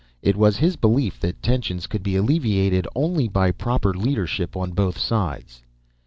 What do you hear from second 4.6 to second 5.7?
both sides.